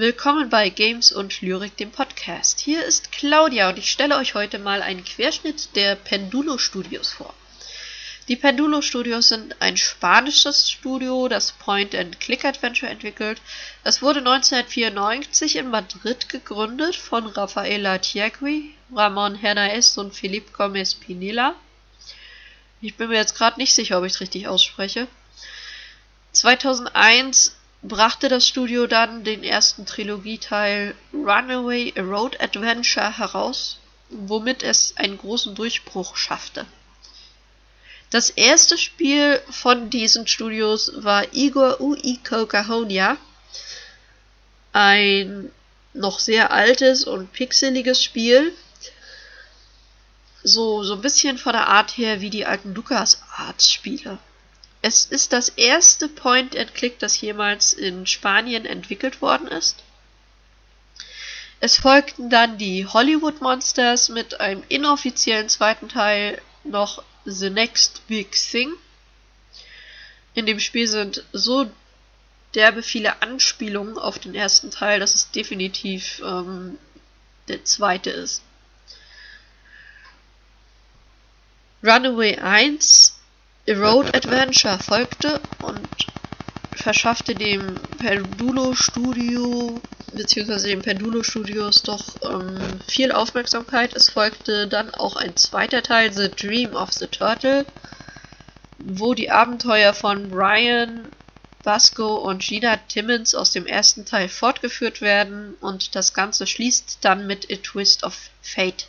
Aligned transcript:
Willkommen 0.00 0.48
bei 0.48 0.68
Games 0.68 1.10
und 1.10 1.40
Lyrik, 1.40 1.76
dem 1.76 1.90
Podcast. 1.90 2.60
Hier 2.60 2.84
ist 2.84 3.10
Claudia 3.10 3.68
und 3.68 3.78
ich 3.78 3.90
stelle 3.90 4.16
euch 4.16 4.34
heute 4.36 4.60
mal 4.60 4.80
einen 4.80 5.04
Querschnitt 5.04 5.74
der 5.74 5.96
Pendulo 5.96 6.56
Studios 6.56 7.12
vor. 7.12 7.34
Die 8.28 8.36
Pendulo 8.36 8.80
Studios 8.80 9.26
sind 9.26 9.60
ein 9.60 9.76
spanisches 9.76 10.70
Studio, 10.70 11.26
das 11.26 11.50
Point-and-Click-Adventure 11.50 12.88
entwickelt. 12.88 13.42
Es 13.82 14.00
wurde 14.00 14.20
1994 14.20 15.56
in 15.56 15.68
Madrid 15.68 16.28
gegründet 16.28 16.94
von 16.94 17.26
Rafaela 17.26 17.98
Tiagui, 17.98 18.76
Ramon 18.94 19.34
Hernáez 19.34 19.98
und 19.98 20.14
Felipe 20.14 20.52
Gómez 20.52 20.94
Pinilla. 20.94 21.56
Ich 22.80 22.94
bin 22.94 23.08
mir 23.08 23.16
jetzt 23.16 23.36
gerade 23.36 23.58
nicht 23.58 23.74
sicher, 23.74 23.98
ob 23.98 24.04
ich 24.04 24.12
es 24.12 24.20
richtig 24.20 24.46
ausspreche. 24.46 25.08
2001 26.30 27.57
brachte 27.82 28.28
das 28.28 28.46
Studio 28.46 28.86
dann 28.86 29.24
den 29.24 29.44
ersten 29.44 29.86
Trilogieteil 29.86 30.94
Runaway 31.12 31.92
A 31.96 32.02
Road 32.02 32.40
Adventure 32.40 33.18
heraus, 33.18 33.78
womit 34.10 34.62
es 34.62 34.94
einen 34.96 35.18
großen 35.18 35.54
Durchbruch 35.54 36.16
schaffte. 36.16 36.66
Das 38.10 38.30
erste 38.30 38.78
Spiel 38.78 39.40
von 39.50 39.90
diesen 39.90 40.26
Studios 40.26 40.92
war 40.96 41.34
Igor 41.34 41.80
Uiko 41.80 42.46
Cahonia, 42.46 43.18
ein 44.72 45.50
noch 45.92 46.18
sehr 46.18 46.50
altes 46.50 47.04
und 47.04 47.32
pixeliges 47.32 48.02
Spiel, 48.02 48.52
so, 50.42 50.82
so 50.84 50.94
ein 50.94 51.00
bisschen 51.00 51.36
von 51.36 51.52
der 51.52 51.66
Art 51.66 51.96
her 51.98 52.20
wie 52.20 52.30
die 52.30 52.46
alten 52.46 52.74
LucasArts-Spiele. 52.74 54.18
Es 54.80 55.04
ist 55.06 55.32
das 55.32 55.48
erste 55.50 56.08
Point-and-Click, 56.08 56.98
das 56.98 57.20
jemals 57.20 57.72
in 57.72 58.06
Spanien 58.06 58.64
entwickelt 58.64 59.20
worden 59.20 59.48
ist. 59.48 59.82
Es 61.60 61.76
folgten 61.76 62.30
dann 62.30 62.58
die 62.58 62.86
Hollywood 62.86 63.40
Monsters 63.40 64.08
mit 64.08 64.40
einem 64.40 64.62
inoffiziellen 64.68 65.48
zweiten 65.48 65.88
Teil 65.88 66.40
noch 66.62 67.02
The 67.24 67.50
Next 67.50 68.06
Big 68.06 68.30
Thing. 68.32 68.72
In 70.34 70.46
dem 70.46 70.60
Spiel 70.60 70.86
sind 70.86 71.24
so 71.32 71.68
derbe 72.54 72.84
viele 72.84 73.22
Anspielungen 73.22 73.98
auf 73.98 74.20
den 74.20 74.36
ersten 74.36 74.70
Teil, 74.70 75.00
dass 75.00 75.14
es 75.14 75.30
definitiv 75.32 76.22
ähm, 76.24 76.78
der 77.48 77.64
zweite 77.64 78.10
ist. 78.10 78.42
Runaway 81.82 82.38
1 82.38 83.07
A 83.07 83.07
Road 83.72 84.14
Adventure 84.14 84.78
folgte 84.78 85.40
und 85.60 85.88
verschaffte 86.72 87.34
dem 87.34 87.78
Pendulo 87.98 88.74
Studio 88.74 89.82
bzw. 90.12 90.68
den 90.68 90.82
Pendulo 90.82 91.22
Studios 91.22 91.82
doch 91.82 92.16
ähm, 92.22 92.80
viel 92.86 93.12
Aufmerksamkeit. 93.12 93.94
Es 93.94 94.08
folgte 94.08 94.68
dann 94.68 94.94
auch 94.94 95.16
ein 95.16 95.36
zweiter 95.36 95.82
Teil, 95.82 96.12
The 96.12 96.34
Dream 96.34 96.74
of 96.74 96.92
the 96.92 97.06
Turtle, 97.06 97.66
wo 98.78 99.14
die 99.14 99.30
Abenteuer 99.30 99.92
von 99.92 100.30
Brian 100.30 101.12
Basco 101.62 102.16
und 102.16 102.42
Gina 102.42 102.76
Timmons 102.88 103.34
aus 103.34 103.50
dem 103.50 103.66
ersten 103.66 104.06
Teil 104.06 104.28
fortgeführt 104.28 105.00
werden 105.00 105.54
und 105.60 105.94
das 105.94 106.14
Ganze 106.14 106.46
schließt 106.46 106.98
dann 107.02 107.26
mit 107.26 107.50
A 107.50 107.56
Twist 107.56 108.04
of 108.04 108.16
Fate. 108.40 108.86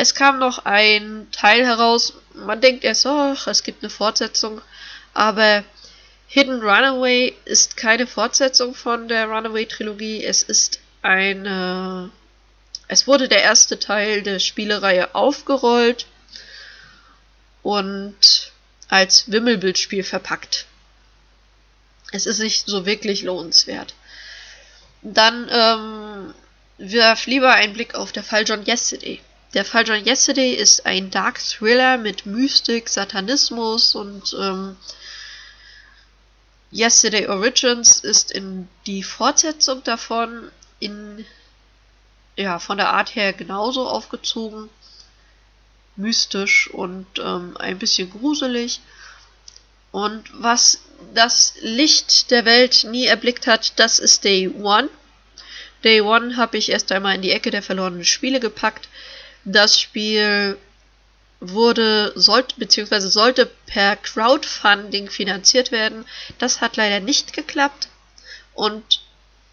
Es 0.00 0.14
kam 0.14 0.38
noch 0.38 0.64
ein 0.64 1.28
Teil 1.30 1.66
heraus, 1.66 2.14
man 2.32 2.62
denkt 2.62 2.84
erst, 2.84 3.04
oh, 3.04 3.36
es 3.44 3.62
gibt 3.62 3.82
eine 3.82 3.90
Fortsetzung, 3.90 4.62
aber 5.12 5.62
Hidden 6.26 6.62
Runaway 6.62 7.36
ist 7.44 7.76
keine 7.76 8.06
Fortsetzung 8.06 8.74
von 8.74 9.08
der 9.08 9.26
Runaway-Trilogie, 9.26 10.24
es 10.24 10.42
ist 10.42 10.80
eine. 11.02 12.10
Es 12.88 13.06
wurde 13.06 13.28
der 13.28 13.42
erste 13.42 13.78
Teil 13.78 14.22
der 14.22 14.38
Spielereihe 14.38 15.14
aufgerollt 15.14 16.06
und 17.62 18.52
als 18.88 19.30
Wimmelbildspiel 19.30 20.02
verpackt. 20.02 20.64
Es 22.10 22.24
ist 22.24 22.38
nicht 22.38 22.66
so 22.66 22.86
wirklich 22.86 23.22
lohnenswert. 23.22 23.92
Dann 25.02 25.46
ähm, 25.52 26.34
wirf 26.78 27.26
lieber 27.26 27.52
einen 27.52 27.74
Blick 27.74 27.94
auf 27.94 28.12
der 28.12 28.24
Fall 28.24 28.44
John 28.48 28.64
Yesterday. 28.66 29.20
Der 29.52 29.64
Fall 29.64 29.84
John 29.86 30.06
Yesterday 30.06 30.52
ist 30.52 30.86
ein 30.86 31.10
Dark 31.10 31.40
Thriller 31.40 31.98
mit 31.98 32.24
Mystik, 32.24 32.88
Satanismus 32.88 33.96
und 33.96 34.32
ähm, 34.38 34.76
Yesterday 36.72 37.26
Origins 37.26 37.98
ist 37.98 38.30
in 38.30 38.68
die 38.86 39.02
Fortsetzung 39.02 39.82
davon 39.82 40.52
in 40.78 41.26
ja 42.36 42.60
von 42.60 42.78
der 42.78 42.92
Art 42.92 43.16
her 43.16 43.32
genauso 43.32 43.88
aufgezogen, 43.88 44.70
mystisch 45.96 46.70
und 46.70 47.06
ähm, 47.18 47.56
ein 47.56 47.80
bisschen 47.80 48.08
gruselig. 48.08 48.80
Und 49.90 50.30
was 50.32 50.80
das 51.12 51.54
Licht 51.60 52.30
der 52.30 52.44
Welt 52.44 52.86
nie 52.88 53.06
erblickt 53.06 53.48
hat, 53.48 53.80
das 53.80 53.98
ist 53.98 54.22
Day 54.22 54.48
One. 54.48 54.88
Day 55.82 56.02
One 56.02 56.36
habe 56.36 56.56
ich 56.56 56.70
erst 56.70 56.92
einmal 56.92 57.16
in 57.16 57.22
die 57.22 57.32
Ecke 57.32 57.50
der 57.50 57.64
verlorenen 57.64 58.04
Spiele 58.04 58.38
gepackt. 58.38 58.88
Das 59.44 59.80
Spiel 59.80 60.58
wurde, 61.40 62.12
sollte, 62.16 62.56
beziehungsweise 62.58 63.10
sollte 63.10 63.46
per 63.66 63.96
Crowdfunding 63.96 65.08
finanziert 65.08 65.72
werden. 65.72 66.04
Das 66.38 66.60
hat 66.60 66.76
leider 66.76 67.00
nicht 67.00 67.32
geklappt 67.32 67.88
und 68.54 69.00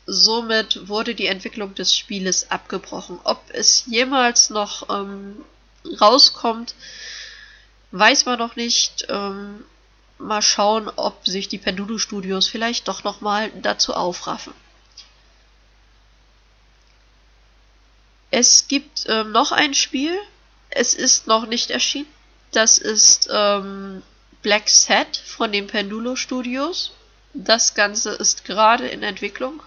somit 0.06 0.88
wurde 0.88 1.16
die 1.16 1.28
Entwicklung 1.28 1.76
des 1.76 1.96
Spieles 1.96 2.52
abgebrochen. 2.52 3.20
Ob 3.24 3.42
es 3.50 3.86
jemals 3.86 4.50
noch 4.50 4.90
ähm, 4.90 5.44
rauskommt, 6.00 6.76
weiß 7.92 8.26
man 8.26 8.40
noch 8.40 8.56
nicht. 8.56 9.06
Ähm, 9.10 9.64
mal 10.18 10.42
schauen, 10.42 10.90
ob 10.96 11.28
sich 11.28 11.48
die 11.48 11.58
Pendulo 11.58 11.98
Studios 11.98 12.48
vielleicht 12.48 12.88
doch 12.88 13.04
nochmal 13.04 13.52
dazu 13.62 13.94
aufraffen. 13.94 14.54
Es 18.40 18.68
gibt 18.68 19.06
ähm, 19.08 19.32
noch 19.32 19.52
ein 19.52 19.74
Spiel. 19.74 20.16
Es 20.70 20.94
ist 20.94 21.26
noch 21.26 21.48
nicht 21.48 21.72
erschienen. 21.72 22.06
Das 22.52 22.78
ist 22.78 23.28
ähm, 23.34 24.04
Black 24.44 24.70
Set 24.70 25.18
von 25.18 25.52
den 25.52 25.66
Pendulo 25.66 26.16
Studios. 26.16 26.92
Das 27.34 27.74
Ganze 27.74 28.12
ist 28.12 28.46
gerade 28.46 28.88
in 28.88 29.02
Entwicklung. 29.02 29.64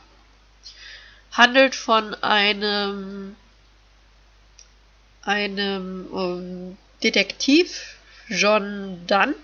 Handelt 1.33 1.75
von 1.75 2.15
einem 2.23 3.35
einem 5.23 6.09
ähm, 6.15 6.79
Detektiv, 7.03 7.97
John 8.29 9.05
Dunn, 9.09 9.35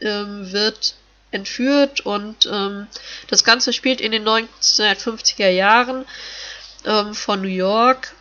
ähm, 0.00 0.52
wird 0.52 0.94
entführt 1.32 2.06
und 2.06 2.46
ähm, 2.46 2.86
das 3.26 3.42
Ganze 3.42 3.72
spielt 3.72 4.00
in 4.00 4.12
den 4.12 4.24
1950er 4.24 5.48
Jahren 5.48 6.06
ähm, 6.86 7.14
von 7.14 7.42
New 7.42 7.48
York. 7.48 8.14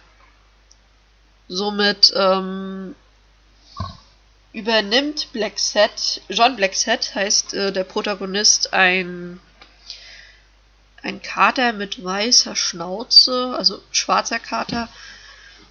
Somit 1.47 2.13
ähm, 2.15 2.95
übernimmt 4.53 5.31
Blackset, 5.33 6.21
John 6.29 6.55
Blackset 6.55 7.15
heißt 7.15 7.53
äh, 7.53 7.71
der 7.71 7.83
Protagonist, 7.83 8.73
ein, 8.73 9.39
ein 11.01 11.21
Kater 11.21 11.73
mit 11.73 12.03
weißer 12.03 12.55
Schnauze, 12.55 13.55
also 13.57 13.81
schwarzer 13.91 14.39
Kater, 14.39 14.89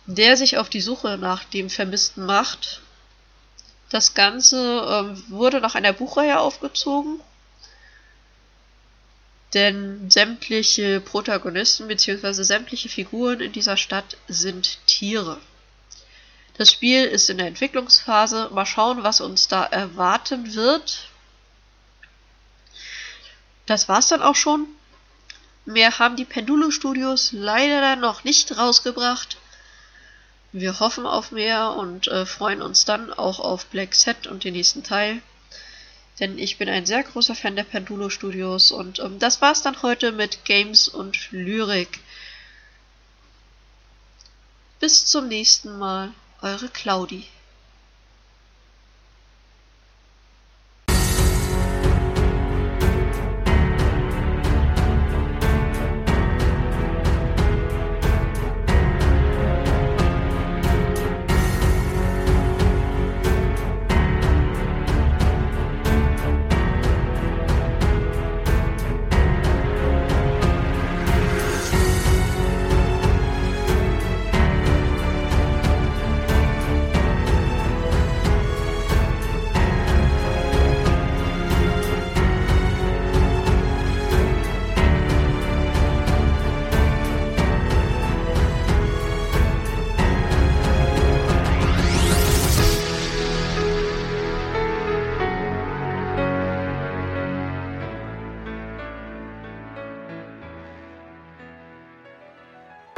der 0.06 0.36
sich 0.36 0.58
auf 0.58 0.68
die 0.68 0.80
Suche 0.80 1.18
nach 1.18 1.44
dem 1.44 1.70
Vermissten 1.70 2.24
macht. 2.24 2.82
Das 3.90 4.14
Ganze 4.14 4.86
ähm, 4.88 5.22
wurde 5.28 5.60
nach 5.60 5.74
einer 5.74 5.92
Buchreihe 5.92 6.38
aufgezogen 6.40 7.20
denn 9.54 10.10
sämtliche 10.10 11.00
Protagonisten 11.00 11.88
bzw. 11.88 12.42
sämtliche 12.42 12.88
Figuren 12.88 13.40
in 13.40 13.52
dieser 13.52 13.76
Stadt 13.76 14.16
sind 14.28 14.78
Tiere. 14.86 15.38
Das 16.58 16.72
Spiel 16.72 17.04
ist 17.04 17.30
in 17.30 17.38
der 17.38 17.46
Entwicklungsphase. 17.46 18.50
Mal 18.52 18.66
schauen, 18.66 19.04
was 19.04 19.20
uns 19.20 19.48
da 19.48 19.64
erwarten 19.64 20.54
wird. 20.54 21.08
Das 23.66 23.88
war's 23.88 24.08
dann 24.08 24.22
auch 24.22 24.34
schon. 24.34 24.66
Mehr 25.64 25.98
haben 25.98 26.16
die 26.16 26.24
Pendulo 26.24 26.70
Studios 26.70 27.30
leider 27.32 27.96
noch 27.96 28.24
nicht 28.24 28.56
rausgebracht. 28.56 29.36
Wir 30.52 30.80
hoffen 30.80 31.06
auf 31.06 31.30
mehr 31.30 31.72
und 31.72 32.08
äh, 32.08 32.24
freuen 32.26 32.62
uns 32.62 32.84
dann 32.84 33.12
auch 33.12 33.38
auf 33.38 33.66
Black 33.66 33.94
Set 33.94 34.26
und 34.26 34.44
den 34.44 34.54
nächsten 34.54 34.82
Teil 34.82 35.20
denn 36.20 36.38
ich 36.38 36.58
bin 36.58 36.68
ein 36.68 36.86
sehr 36.86 37.02
großer 37.02 37.34
Fan 37.34 37.56
der 37.56 37.64
Pendulo 37.64 38.10
Studios 38.10 38.72
und 38.72 38.98
ähm, 38.98 39.18
das 39.18 39.40
war's 39.40 39.62
dann 39.62 39.82
heute 39.82 40.12
mit 40.12 40.44
Games 40.44 40.88
und 40.88 41.30
Lyrik. 41.30 42.00
Bis 44.80 45.06
zum 45.06 45.28
nächsten 45.28 45.78
Mal, 45.78 46.12
eure 46.40 46.68
Claudi. 46.68 47.26